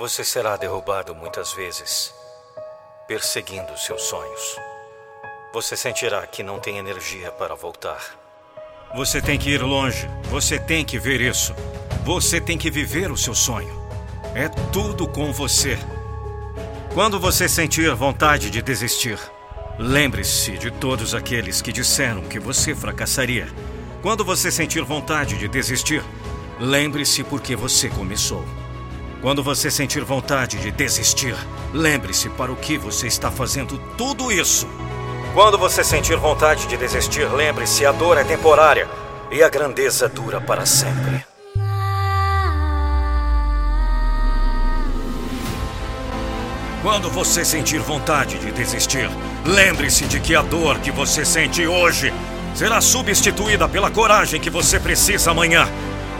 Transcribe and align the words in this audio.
Você 0.00 0.24
será 0.24 0.56
derrubado 0.56 1.14
muitas 1.14 1.52
vezes, 1.52 2.14
perseguindo 3.06 3.76
seus 3.76 4.04
sonhos. 4.04 4.56
Você 5.52 5.76
sentirá 5.76 6.26
que 6.26 6.42
não 6.42 6.58
tem 6.58 6.78
energia 6.78 7.30
para 7.32 7.54
voltar. 7.54 8.18
Você 8.96 9.20
tem 9.20 9.38
que 9.38 9.50
ir 9.50 9.60
longe. 9.60 10.08
Você 10.30 10.58
tem 10.58 10.86
que 10.86 10.98
ver 10.98 11.20
isso. 11.20 11.54
Você 12.02 12.40
tem 12.40 12.56
que 12.56 12.70
viver 12.70 13.12
o 13.12 13.16
seu 13.16 13.34
sonho. 13.34 13.78
É 14.34 14.48
tudo 14.72 15.06
com 15.06 15.34
você. 15.34 15.78
Quando 16.94 17.20
você 17.20 17.46
sentir 17.46 17.94
vontade 17.94 18.48
de 18.48 18.62
desistir, 18.62 19.18
lembre-se 19.78 20.56
de 20.56 20.70
todos 20.70 21.14
aqueles 21.14 21.60
que 21.60 21.70
disseram 21.70 22.22
que 22.22 22.40
você 22.40 22.74
fracassaria. 22.74 23.48
Quando 24.00 24.24
você 24.24 24.50
sentir 24.50 24.82
vontade 24.82 25.36
de 25.36 25.46
desistir, 25.46 26.02
lembre-se 26.58 27.22
porque 27.22 27.54
você 27.54 27.90
começou. 27.90 28.59
Quando 29.20 29.42
você 29.42 29.70
sentir 29.70 30.02
vontade 30.02 30.56
de 30.58 30.70
desistir, 30.70 31.36
lembre-se 31.74 32.30
para 32.30 32.50
o 32.50 32.56
que 32.56 32.78
você 32.78 33.06
está 33.06 33.30
fazendo 33.30 33.76
tudo 33.94 34.32
isso. 34.32 34.66
Quando 35.34 35.58
você 35.58 35.84
sentir 35.84 36.16
vontade 36.16 36.66
de 36.66 36.74
desistir, 36.78 37.30
lembre-se: 37.30 37.84
a 37.84 37.92
dor 37.92 38.16
é 38.16 38.24
temporária 38.24 38.88
e 39.30 39.42
a 39.42 39.48
grandeza 39.50 40.08
dura 40.08 40.40
para 40.40 40.64
sempre. 40.64 41.22
Quando 46.82 47.10
você 47.10 47.44
sentir 47.44 47.78
vontade 47.78 48.38
de 48.38 48.50
desistir, 48.50 49.10
lembre-se 49.44 50.06
de 50.06 50.18
que 50.18 50.34
a 50.34 50.40
dor 50.40 50.78
que 50.78 50.90
você 50.90 51.26
sente 51.26 51.66
hoje 51.66 52.10
será 52.54 52.80
substituída 52.80 53.68
pela 53.68 53.90
coragem 53.90 54.40
que 54.40 54.48
você 54.48 54.80
precisa 54.80 55.30
amanhã. 55.30 55.68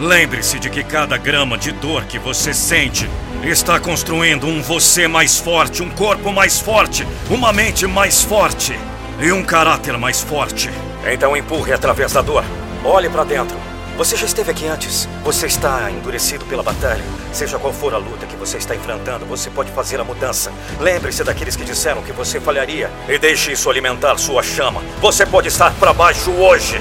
Lembre-se 0.00 0.58
de 0.58 0.70
que 0.70 0.82
cada 0.82 1.18
grama 1.18 1.58
de 1.58 1.72
dor 1.72 2.06
que 2.06 2.18
você 2.18 2.54
sente 2.54 3.06
está 3.44 3.78
construindo 3.78 4.46
um 4.46 4.62
você 4.62 5.06
mais 5.06 5.36
forte, 5.36 5.82
um 5.82 5.90
corpo 5.90 6.32
mais 6.32 6.58
forte, 6.58 7.06
uma 7.28 7.52
mente 7.52 7.86
mais 7.86 8.22
forte 8.22 8.74
e 9.20 9.30
um 9.30 9.44
caráter 9.44 9.98
mais 9.98 10.22
forte. 10.22 10.70
Então 11.04 11.36
empurre 11.36 11.74
através 11.74 12.14
da 12.14 12.22
dor. 12.22 12.42
Olhe 12.82 13.10
para 13.10 13.24
dentro. 13.24 13.54
Você 13.98 14.16
já 14.16 14.24
esteve 14.24 14.50
aqui 14.52 14.66
antes. 14.66 15.06
Você 15.22 15.46
está 15.46 15.90
endurecido 15.90 16.46
pela 16.46 16.62
batalha. 16.62 17.04
Seja 17.30 17.58
qual 17.58 17.70
for 17.70 17.92
a 17.92 17.98
luta 17.98 18.24
que 18.24 18.36
você 18.36 18.56
está 18.56 18.74
enfrentando, 18.74 19.26
você 19.26 19.50
pode 19.50 19.70
fazer 19.70 20.00
a 20.00 20.04
mudança. 20.04 20.50
Lembre-se 20.80 21.22
daqueles 21.22 21.56
que 21.56 21.64
disseram 21.64 22.00
que 22.00 22.12
você 22.12 22.40
falharia 22.40 22.90
e 23.06 23.18
deixe 23.18 23.52
isso 23.52 23.68
alimentar 23.68 24.16
sua 24.16 24.42
chama. 24.42 24.80
Você 25.02 25.26
pode 25.26 25.48
estar 25.48 25.74
para 25.74 25.92
baixo 25.92 26.30
hoje, 26.30 26.80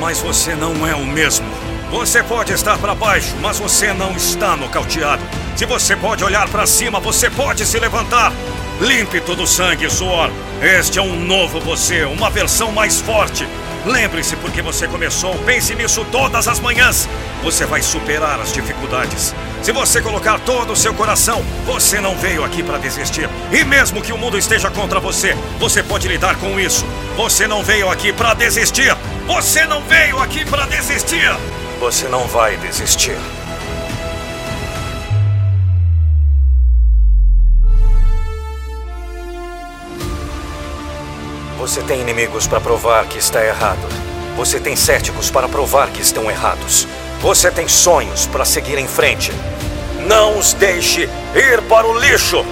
mas 0.00 0.18
você 0.18 0.54
não 0.54 0.86
é 0.86 0.94
o 0.94 1.04
mesmo. 1.04 1.63
Você 1.94 2.24
pode 2.24 2.52
estar 2.52 2.76
para 2.76 2.92
baixo, 2.92 3.36
mas 3.40 3.60
você 3.60 3.92
não 3.92 4.16
está 4.16 4.56
nocauteado. 4.56 5.22
Se 5.56 5.64
você 5.64 5.94
pode 5.94 6.24
olhar 6.24 6.48
para 6.48 6.66
cima, 6.66 6.98
você 6.98 7.30
pode 7.30 7.64
se 7.64 7.78
levantar. 7.78 8.32
Limpe 8.80 9.20
todo 9.20 9.44
o 9.44 9.46
sangue 9.46 9.86
e 9.86 9.90
suor. 9.90 10.28
Este 10.60 10.98
é 10.98 11.02
um 11.02 11.14
novo 11.24 11.60
você, 11.60 12.02
uma 12.02 12.28
versão 12.28 12.72
mais 12.72 13.00
forte. 13.00 13.48
Lembre-se 13.86 14.34
porque 14.36 14.60
você 14.60 14.88
começou. 14.88 15.36
Pense 15.46 15.72
nisso 15.76 16.04
todas 16.10 16.48
as 16.48 16.58
manhãs. 16.58 17.08
Você 17.44 17.64
vai 17.64 17.80
superar 17.80 18.40
as 18.40 18.52
dificuldades. 18.52 19.32
Se 19.62 19.70
você 19.70 20.02
colocar 20.02 20.40
todo 20.40 20.72
o 20.72 20.76
seu 20.76 20.92
coração, 20.94 21.44
você 21.64 22.00
não 22.00 22.16
veio 22.16 22.42
aqui 22.42 22.60
para 22.60 22.76
desistir. 22.76 23.30
E 23.52 23.62
mesmo 23.62 24.02
que 24.02 24.12
o 24.12 24.18
mundo 24.18 24.36
esteja 24.36 24.68
contra 24.68 24.98
você, 24.98 25.36
você 25.60 25.80
pode 25.80 26.08
lidar 26.08 26.34
com 26.38 26.58
isso. 26.58 26.84
Você 27.16 27.46
não 27.46 27.62
veio 27.62 27.88
aqui 27.88 28.12
para 28.12 28.34
desistir. 28.34 28.94
Você 29.28 29.64
não 29.64 29.80
veio 29.82 30.18
aqui 30.18 30.44
para 30.44 30.66
desistir. 30.66 31.30
Você 31.84 32.08
não 32.08 32.26
vai 32.26 32.56
desistir. 32.56 33.18
Você 41.58 41.82
tem 41.82 42.00
inimigos 42.00 42.46
para 42.46 42.58
provar 42.58 43.04
que 43.04 43.18
está 43.18 43.44
errado. 43.44 43.86
Você 44.34 44.58
tem 44.58 44.74
céticos 44.74 45.30
para 45.30 45.46
provar 45.46 45.90
que 45.90 46.00
estão 46.00 46.30
errados. 46.30 46.88
Você 47.20 47.50
tem 47.50 47.68
sonhos 47.68 48.26
para 48.26 48.46
seguir 48.46 48.78
em 48.78 48.88
frente. 48.88 49.30
Não 50.06 50.38
os 50.38 50.54
deixe 50.54 51.02
ir 51.34 51.60
para 51.68 51.86
o 51.86 51.98
lixo. 51.98 52.46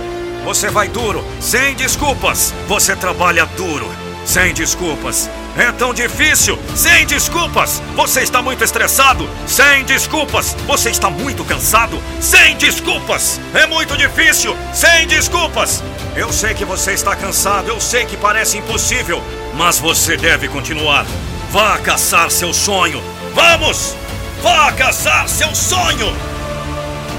Você 0.44 0.68
vai 0.68 0.88
duro, 0.88 1.24
sem 1.40 1.74
desculpas. 1.74 2.52
Você 2.68 2.94
trabalha 2.94 3.46
duro, 3.46 3.90
sem 4.26 4.52
desculpas. 4.52 5.30
É 5.56 5.70
tão 5.70 5.92
difícil, 5.92 6.58
sem 6.74 7.04
desculpas. 7.06 7.82
Você 7.94 8.22
está 8.22 8.40
muito 8.40 8.64
estressado, 8.64 9.28
sem 9.46 9.84
desculpas. 9.84 10.56
Você 10.66 10.88
está 10.90 11.10
muito 11.10 11.44
cansado, 11.44 12.02
sem 12.20 12.56
desculpas. 12.56 13.38
É 13.52 13.66
muito 13.66 13.94
difícil, 13.96 14.56
sem 14.72 15.06
desculpas. 15.06 15.82
Eu 16.16 16.32
sei 16.32 16.54
que 16.54 16.64
você 16.64 16.92
está 16.92 17.14
cansado, 17.14 17.68
eu 17.68 17.80
sei 17.80 18.06
que 18.06 18.16
parece 18.16 18.56
impossível, 18.56 19.22
mas 19.54 19.78
você 19.78 20.16
deve 20.16 20.48
continuar. 20.48 21.04
Vá 21.50 21.76
caçar 21.78 22.30
seu 22.30 22.54
sonho. 22.54 23.02
Vamos! 23.34 23.94
Vá 24.42 24.72
caçar 24.72 25.28
seu 25.28 25.54
sonho! 25.54 26.16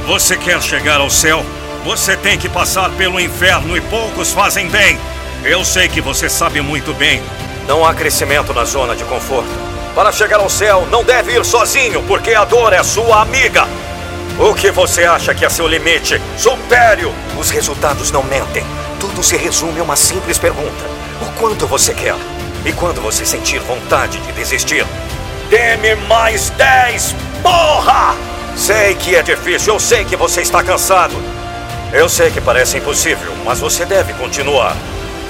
Você 0.08 0.36
quer 0.36 0.62
chegar 0.62 1.00
ao 1.00 1.10
céu? 1.10 1.46
Você 1.86 2.18
tem 2.18 2.38
que 2.38 2.50
passar 2.50 2.90
pelo 2.92 3.20
inferno 3.20 3.78
e 3.78 3.82
poucos 3.82 4.32
fazem 4.32 4.68
bem. 4.70 4.98
Eu 5.44 5.64
sei 5.64 5.88
que 5.88 6.02
você 6.02 6.28
sabe 6.28 6.62
muito 6.62 6.94
bem. 6.94 7.22
Não 7.68 7.86
há 7.86 7.94
crescimento 7.94 8.54
na 8.54 8.66
zona 8.66 8.96
de 8.96 9.04
conforto. 9.06 9.50
Para 9.96 10.12
chegar 10.12 10.40
ao 10.40 10.50
céu, 10.50 10.88
não 10.90 11.04
deve 11.04 11.34
ir 11.34 11.46
sozinho, 11.46 12.04
porque 12.04 12.34
a 12.34 12.44
dor 12.44 12.74
é 12.74 12.84
sua 12.84 13.22
amiga. 13.22 13.68
O 14.40 14.54
que 14.54 14.72
você 14.72 15.04
acha 15.04 15.34
que 15.34 15.46
é 15.46 15.50
seu 15.50 15.68
limite? 15.68 16.20
Supério! 16.38 17.14
Os 17.38 17.52
resultados 17.52 18.12
não 18.12 18.24
mentem. 18.24 18.66
Tudo 19.00 19.22
se 19.22 19.38
resume 19.38 19.80
a 19.80 19.84
uma 19.84 19.96
simples 19.96 20.40
pergunta: 20.40 20.84
O 21.22 21.40
quanto 21.40 21.68
você 21.68 21.94
quer? 21.94 22.16
E 22.66 22.72
quando 22.74 23.02
você 23.02 23.26
sentir 23.26 23.60
vontade 23.60 24.18
de 24.20 24.32
desistir, 24.32 24.86
dê-me 25.50 25.96
mais 26.08 26.50
10, 26.52 27.16
porra! 27.44 28.16
Sei 28.56 28.96
que 28.96 29.16
é 29.16 29.22
difícil, 29.22 29.74
eu 29.74 29.80
sei 29.80 30.04
que 30.04 30.16
você 30.16 30.42
está 30.42 30.64
cansado. 30.64 31.16
Eu 31.92 32.10
sei 32.10 32.32
que 32.32 32.42
parece 32.42 32.78
impossível, 32.78 33.32
mas 33.46 33.60
você 33.60 33.86
deve 33.86 34.14
continuar. 34.14 34.76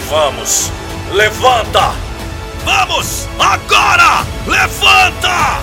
Vamos, 0.09 0.71
levanta! 1.11 2.12
Vamos! 2.65 3.27
Agora! 3.39 4.25
Levanta! 4.47 5.61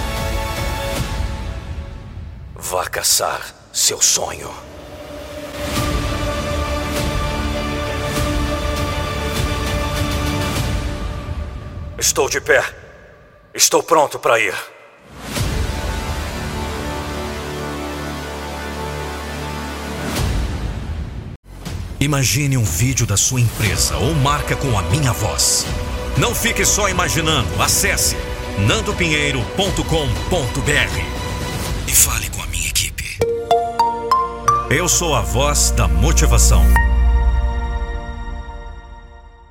Vá 2.55 2.87
caçar 2.87 3.41
seu 3.73 4.01
sonho. 4.01 4.51
Estou 11.99 12.29
de 12.29 12.41
pé. 12.41 12.65
Estou 13.53 13.83
pronto 13.83 14.19
para 14.19 14.39
ir. 14.39 14.55
Imagine 22.01 22.57
um 22.57 22.65
vídeo 22.65 23.07
da 23.07 23.19
sua 23.19 23.41
empresa 23.41 23.99
ou 23.99 24.15
marca 24.15 24.57
com 24.57 24.79
a 24.79 24.83
minha 24.85 25.13
voz. 25.13 25.67
Não 26.19 26.35
fique 26.35 26.65
só 26.65 26.89
imaginando. 26.89 27.63
Acesse 27.63 28.17
nandopinheiro.com.br 28.59 31.05
e 31.87 31.93
fale 31.93 32.29
com 32.31 32.43
a 32.43 32.47
minha 32.47 32.69
equipe. 32.69 33.19
Eu 34.71 34.89
sou 34.89 35.15
a 35.15 35.21
voz 35.21 35.71
da 35.73 35.87
motivação. 35.89 36.65